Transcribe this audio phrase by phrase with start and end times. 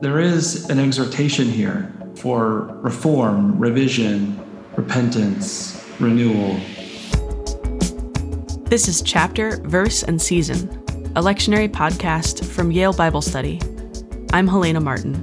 [0.00, 4.38] there is an exhortation here for reform, revision,
[4.76, 6.60] repentance, renewal.
[8.64, 10.68] This is Chapter, Verse, and Season,
[11.16, 13.58] a lectionary podcast from Yale Bible Study.
[14.34, 15.16] I'm Helena Martin.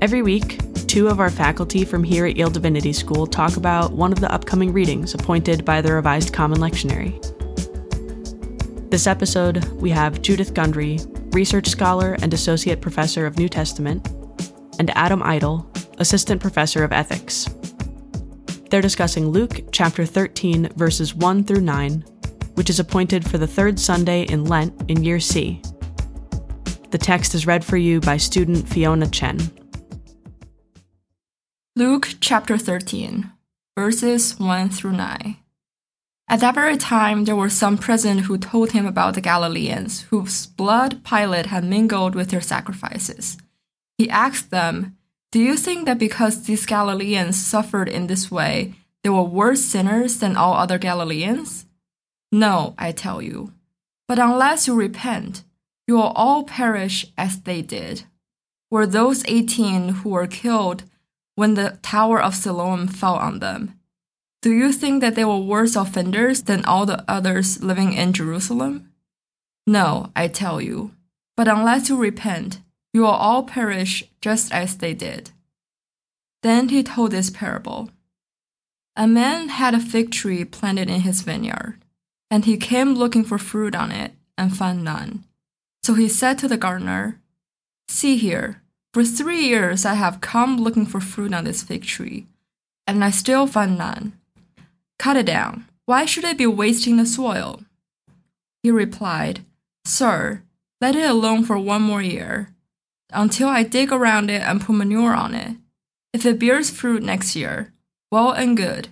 [0.00, 4.12] Every week, two of our faculty from here at Yale Divinity School talk about one
[4.12, 7.20] of the upcoming readings appointed by the Revised Common Lectionary.
[8.90, 11.00] This episode, we have Judith Gundry,
[11.32, 14.06] research scholar and associate professor of New Testament,
[14.78, 15.66] and Adam Eitel,
[15.98, 17.48] assistant professor of ethics.
[18.70, 22.04] They're discussing Luke chapter 13, verses 1 through 9,
[22.54, 25.60] which is appointed for the third Sunday in Lent in year C.
[26.90, 29.38] The text is read for you by student Fiona Chen.
[31.74, 33.30] Luke chapter 13,
[33.76, 35.36] verses 1 through 9.
[36.28, 40.46] At that very time, there were some present who told him about the Galileans, whose
[40.46, 43.36] blood Pilate had mingled with their sacrifices.
[43.96, 44.96] He asked them,
[45.30, 50.18] Do you think that because these Galileans suffered in this way, they were worse sinners
[50.18, 51.66] than all other Galileans?
[52.32, 53.52] No, I tell you.
[54.08, 55.44] But unless you repent,
[55.86, 58.02] you will all perish as they did.
[58.68, 60.82] Were those eighteen who were killed
[61.36, 63.78] when the Tower of Siloam fell on them?
[64.46, 68.92] Do you think that they were worse offenders than all the others living in Jerusalem?
[69.66, 70.92] No, I tell you.
[71.36, 72.60] But unless you repent,
[72.94, 75.32] you will all perish just as they did.
[76.44, 77.90] Then he told this parable
[78.94, 81.80] A man had a fig tree planted in his vineyard,
[82.30, 85.24] and he came looking for fruit on it and found none.
[85.82, 87.20] So he said to the gardener,
[87.88, 88.62] See here,
[88.94, 92.28] for three years I have come looking for fruit on this fig tree,
[92.86, 94.12] and I still find none.
[94.98, 95.66] Cut it down.
[95.84, 97.62] Why should it be wasting the soil?
[98.62, 99.44] He replied,
[99.84, 100.42] Sir,
[100.80, 102.54] let it alone for one more year,
[103.12, 105.56] until I dig around it and put manure on it.
[106.12, 107.72] If it bears fruit next year,
[108.10, 108.88] well and good.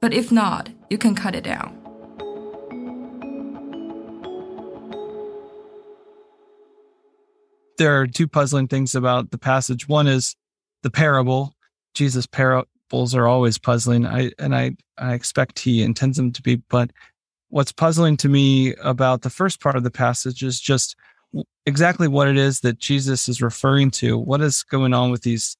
[0.00, 1.80] But if not, you can cut it down.
[7.78, 9.88] There are two puzzling things about the passage.
[9.88, 10.36] One is
[10.82, 11.54] the parable.
[11.94, 14.06] Jesus' par- Bulls are always puzzling.
[14.06, 16.56] I and I I expect he intends them to be.
[16.56, 16.90] But
[17.48, 20.96] what's puzzling to me about the first part of the passage is just
[21.66, 24.18] exactly what it is that Jesus is referring to.
[24.18, 25.56] What is going on with these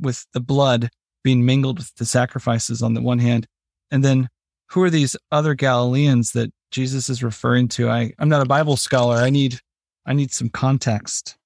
[0.00, 0.90] with the blood
[1.24, 3.46] being mingled with the sacrifices on the one hand,
[3.90, 4.28] and then
[4.70, 7.88] who are these other Galileans that Jesus is referring to?
[7.88, 9.16] I I'm not a Bible scholar.
[9.16, 9.60] I need
[10.06, 11.36] I need some context.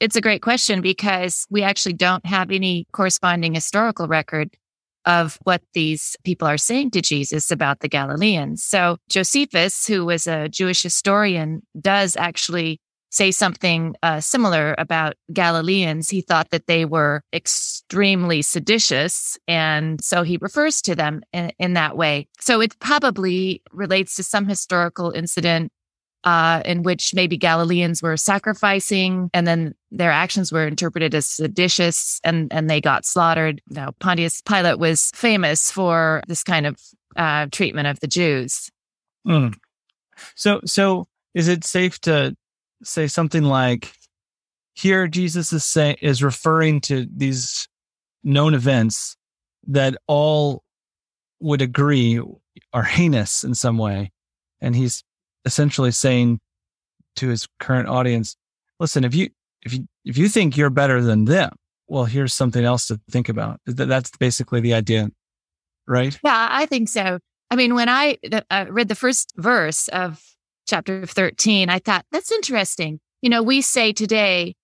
[0.00, 4.50] It's a great question because we actually don't have any corresponding historical record
[5.04, 8.62] of what these people are saying to Jesus about the Galileans.
[8.62, 12.80] So Josephus, who was a Jewish historian, does actually
[13.10, 16.08] say something uh, similar about Galileans.
[16.08, 19.38] He thought that they were extremely seditious.
[19.46, 22.26] And so he refers to them in, in that way.
[22.40, 25.70] So it probably relates to some historical incident
[26.24, 32.20] uh, in which maybe Galileans were sacrificing and then their actions were interpreted as seditious
[32.24, 33.60] and, and they got slaughtered.
[33.68, 36.76] Now, Pontius Pilate was famous for this kind of
[37.16, 38.70] uh, treatment of the Jews.
[39.26, 39.54] Mm.
[40.34, 42.36] So, so is it safe to
[42.82, 43.92] say something like,
[44.74, 47.68] here Jesus is is referring to these
[48.24, 49.16] known events
[49.66, 50.62] that all
[51.40, 52.20] would agree
[52.72, 54.12] are heinous in some way,
[54.60, 55.04] and he's
[55.44, 56.40] essentially saying
[57.16, 58.36] to his current audience,
[58.80, 59.30] listen, if you
[59.62, 61.52] if you if you think you're better than them,
[61.88, 63.60] well, here's something else to think about.
[63.66, 65.10] That's basically the idea,
[65.86, 66.18] right?
[66.24, 67.18] Yeah, I think so.
[67.50, 68.18] I mean, when I
[68.50, 70.22] uh, read the first verse of
[70.66, 72.98] chapter 13, I thought that's interesting.
[73.20, 74.54] You know, we say today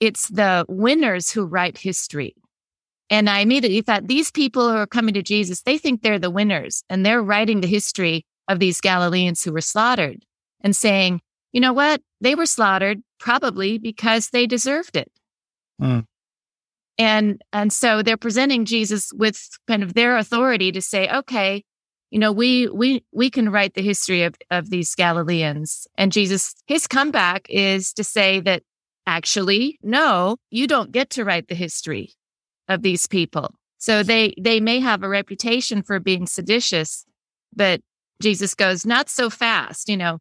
[0.00, 2.34] it's the winners who write history.
[3.10, 6.30] And I immediately thought these people who are coming to Jesus, they think they're the
[6.30, 10.24] winners and they're writing the history of these Galileans who were slaughtered
[10.62, 11.20] and saying,
[11.52, 12.00] you know what?
[12.20, 15.10] They were slaughtered probably because they deserved it.
[15.80, 16.04] Mm.
[16.98, 21.62] And, and so they're presenting Jesus with kind of their authority to say, okay,
[22.10, 25.86] you know, we, we, we can write the history of, of these Galileans.
[25.96, 28.62] And Jesus, his comeback is to say that
[29.06, 32.14] actually, no, you don't get to write the history
[32.66, 33.54] of these people.
[33.78, 37.04] So they, they may have a reputation for being seditious,
[37.54, 37.80] but
[38.20, 39.88] Jesus goes, not so fast.
[39.88, 40.18] You know,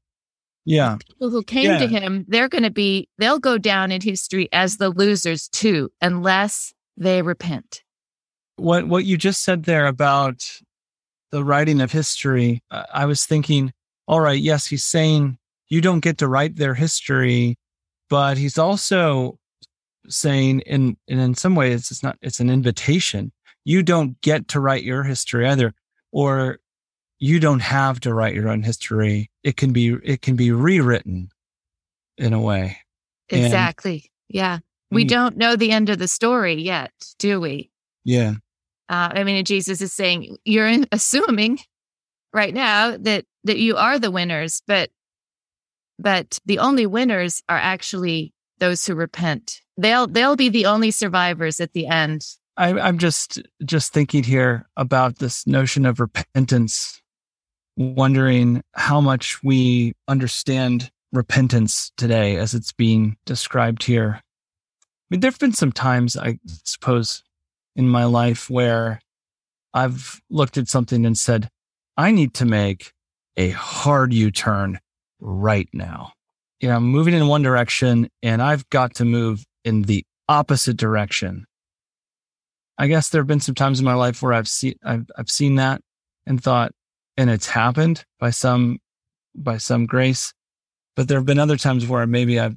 [0.68, 0.98] yeah.
[1.08, 1.78] People who came yeah.
[1.78, 5.90] to him, they're going to be, they'll go down in history as the losers too,
[6.02, 7.84] unless they repent.
[8.58, 10.60] What, what you just said there about
[11.32, 13.72] the writing of history, I was thinking,
[14.08, 15.38] all right, yes, he's saying
[15.70, 17.58] you don't get to write their history,
[18.10, 19.40] but he's also
[20.10, 23.32] saying in and in some ways it's not it's an invitation.
[23.66, 25.74] You don't get to write your history either,
[26.12, 26.60] or
[27.20, 29.30] you don't have to write your own history.
[29.48, 31.30] It can be it can be rewritten
[32.18, 32.80] in a way.
[33.32, 34.12] And- Exactly.
[34.28, 34.60] yeah.
[34.92, 35.08] We Mm.
[35.10, 37.72] don't know the end of the story yet, do we?
[38.04, 38.34] yeah.
[38.90, 41.60] Uh, I mean, Jesus is saying you're in, assuming
[42.34, 44.90] right now that that you are the winners, but
[46.00, 49.62] but the only winners are actually those who repent.
[49.78, 52.26] They'll they'll be the only survivors at the end.
[52.56, 57.02] I, I'm just just thinking here about this notion of repentance,
[57.78, 64.20] wondering how much we understand repentance today as it's being described here.
[64.20, 67.24] I mean, there have been some times, I suppose,
[67.76, 69.00] in my life where
[69.74, 71.50] I've looked at something and said,
[71.96, 72.92] I need to make
[73.38, 74.80] a hard U turn
[75.20, 76.12] right now.
[76.60, 80.78] You know, I'm moving in one direction and I've got to move in the opposite
[80.78, 81.46] direction.
[82.78, 85.30] I guess there have been some times in my life where I've seen I've I've
[85.30, 85.82] seen that
[86.26, 86.72] and thought,
[87.18, 88.80] and it's happened by some
[89.36, 90.34] by some grace.
[90.96, 92.56] But there have been other times where maybe I've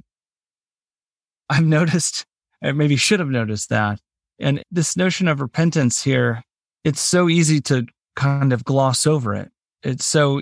[1.49, 2.25] I've noticed,
[2.63, 3.99] I maybe should have noticed that.
[4.39, 6.43] And this notion of repentance here,
[6.85, 7.85] it's so easy to
[8.15, 9.51] kind of gloss over it.
[9.83, 10.41] It's so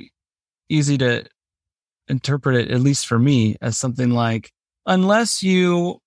[0.69, 1.25] easy to
[2.07, 4.51] interpret it, at least for me, as something like,
[4.85, 5.99] unless you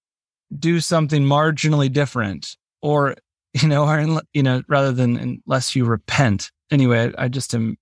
[0.56, 3.16] do something marginally different, or
[3.54, 6.50] you know, or you know, rather than unless you repent.
[6.70, 7.76] Anyway, I just am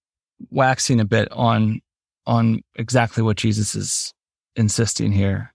[0.51, 1.81] waxing a bit on
[2.27, 4.13] on exactly what Jesus is
[4.57, 5.53] insisting here.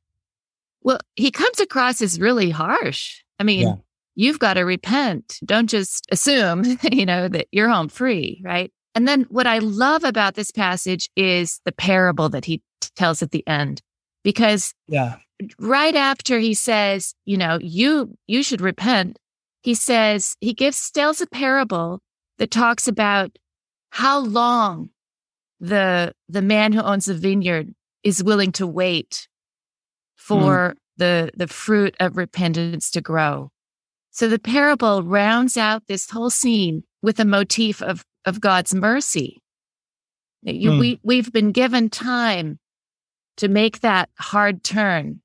[0.82, 3.24] Well, he comes across as really harsh.
[3.40, 3.76] I mean, Yeah.
[4.16, 5.40] you've got to repent.
[5.46, 8.72] Don't just assume, you know, that you're home free, right?
[8.94, 13.22] And then what I love about this passage is the parable that he t- tells
[13.22, 13.82] at the end,
[14.24, 15.18] because Yeah.
[15.60, 19.18] right after he says, you know, you you should repent,
[19.62, 22.02] he says he gives tells a parable
[22.38, 23.38] that talks about
[23.96, 24.90] how long
[25.62, 29.30] the the man who owns the vineyard is willing to wait
[30.18, 33.52] for the the fruit of repentance to grow.
[34.12, 39.42] So the parable rounds out this whole scene with a motif of of God's mercy.
[40.42, 40.80] You, Hmm.
[40.80, 42.60] We we've been given time
[43.38, 45.22] to make that hard turn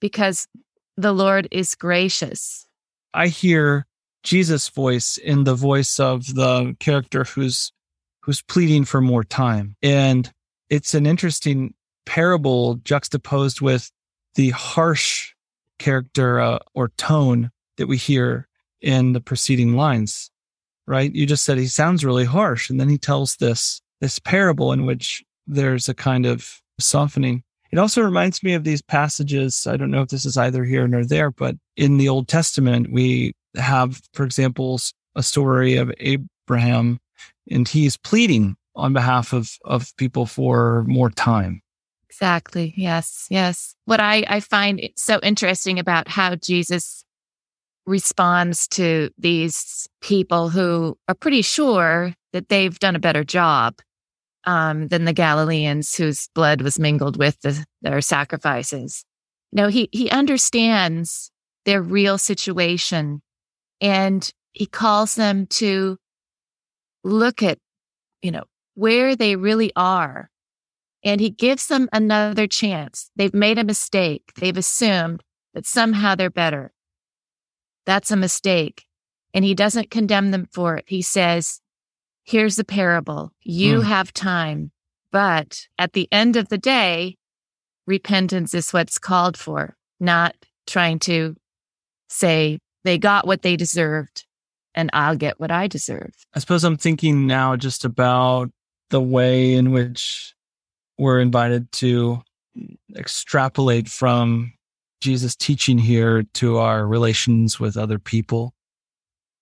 [0.00, 0.48] because
[0.96, 2.66] the Lord is gracious.
[3.14, 3.86] I hear
[4.28, 7.72] Jesus' voice in the voice of the character who's
[8.20, 9.74] who's pleading for more time.
[9.82, 10.30] And
[10.68, 11.72] it's an interesting
[12.04, 13.90] parable juxtaposed with
[14.34, 15.32] the harsh
[15.78, 18.46] character uh, or tone that we hear
[18.82, 20.30] in the preceding lines.
[20.86, 21.10] Right?
[21.14, 24.84] You just said he sounds really harsh and then he tells this this parable in
[24.84, 27.44] which there's a kind of softening.
[27.72, 29.66] It also reminds me of these passages.
[29.66, 32.92] I don't know if this is either here nor there, but in the Old Testament,
[32.92, 34.80] we have, for example,
[35.14, 36.98] a story of Abraham,
[37.50, 41.62] and he's pleading on behalf of, of people for more time.
[42.08, 42.74] Exactly.
[42.76, 43.26] Yes.
[43.30, 43.74] Yes.
[43.84, 47.04] What I, I find so interesting about how Jesus
[47.86, 53.80] responds to these people who are pretty sure that they've done a better job
[54.44, 59.04] um, than the Galileans whose blood was mingled with the, their sacrifices.
[59.52, 61.30] No, he, he understands
[61.64, 63.22] their real situation
[63.80, 65.98] and he calls them to
[67.04, 67.58] look at,
[68.22, 68.44] you know,
[68.74, 70.30] where they really are
[71.04, 73.10] and he gives them another chance.
[73.16, 74.32] They've made a mistake.
[74.36, 75.22] They've assumed
[75.54, 76.72] that somehow they're better.
[77.86, 78.84] That's a mistake.
[79.32, 80.84] And he doesn't condemn them for it.
[80.88, 81.60] He says,
[82.24, 83.32] here's the parable.
[83.42, 83.86] You Hmm.
[83.86, 84.72] have time,
[85.12, 87.16] but at the end of the day,
[87.86, 90.34] repentance is what's called for, not
[90.66, 91.36] trying to
[92.08, 94.24] say they got what they deserved
[94.74, 96.12] and I'll get what I deserve.
[96.34, 98.50] I suppose I'm thinking now just about
[98.90, 100.34] the way in which
[100.98, 102.22] we're invited to
[102.96, 104.52] extrapolate from
[105.00, 108.54] Jesus' teaching here to our relations with other people.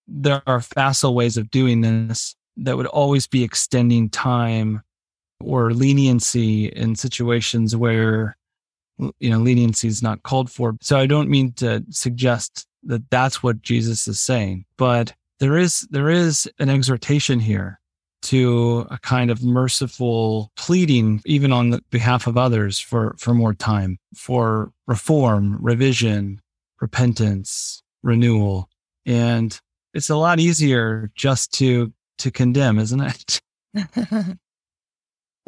[0.07, 4.83] There are facile ways of doing this that would always be extending time
[5.41, 8.37] or leniency in situations where
[8.99, 10.77] you know leniency is not called for.
[10.81, 15.87] So i don't mean to suggest that that's what jesus is saying but there is
[15.91, 17.81] there is an exhortation here
[18.23, 23.55] to a kind of merciful pleading even on the behalf of others for for more
[23.55, 26.41] time for reform revision
[26.81, 28.69] repentance renewal.
[29.05, 29.59] And
[29.95, 33.41] it's a lot easier just to to condemn isn't it?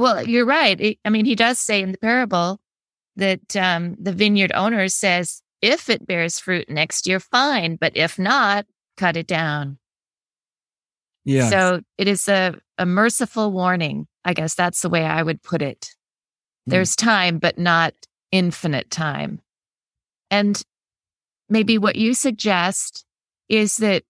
[0.00, 0.96] Well, you're right.
[1.04, 2.60] I mean, he does say in the parable
[3.18, 7.76] that um, the vineyard owner says, If it bears fruit next year, fine.
[7.76, 9.78] But if not, cut it down.
[11.24, 11.50] Yeah.
[11.50, 14.06] So it is a, a merciful warning.
[14.24, 15.90] I guess that's the way I would put it.
[16.66, 16.70] Hmm.
[16.70, 17.94] There's time, but not
[18.32, 19.40] infinite time.
[20.30, 20.62] And
[21.48, 23.04] maybe what you suggest
[23.48, 24.04] is that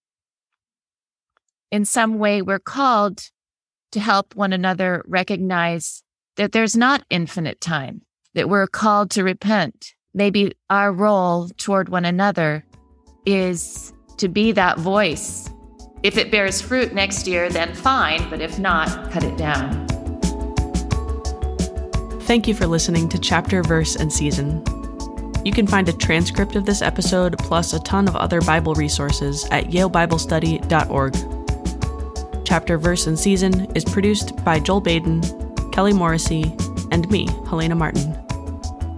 [1.71, 3.29] in some way we're called
[3.91, 6.03] to help one another recognize
[6.35, 8.01] that there's not infinite time,
[8.33, 9.93] that we're called to repent.
[10.13, 12.65] Maybe our role toward one another
[13.25, 15.49] is to be that voice.
[16.03, 19.87] If it bears fruit next year, then fine, but if not, cut it down.
[22.21, 24.63] Thank you for listening to Chapter, Verse, and Season.
[25.43, 29.45] You can find a transcript of this episode plus a ton of other Bible resources
[29.51, 32.45] at yalebiblestudy.org.
[32.45, 35.21] Chapter, Verse, and Season is produced by Joel Baden,
[35.71, 36.55] Kelly Morrissey,
[36.99, 38.17] and me, Helena Martin.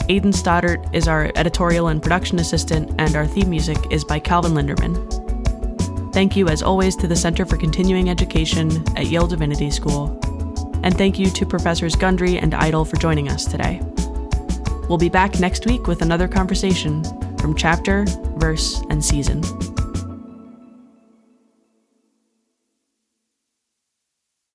[0.10, 4.53] Aidan Stoddart is our editorial and production assistant, and our theme music is by Calvin
[4.53, 4.96] Linderman.
[6.12, 10.20] Thank you, as always, to the Center for Continuing Education at Yale Divinity School.
[10.84, 13.79] And thank you to Professors Gundry and Eitel for joining us today.
[14.89, 17.03] We'll be back next week with another conversation
[17.38, 18.05] from chapter,
[18.36, 19.43] verse, and season.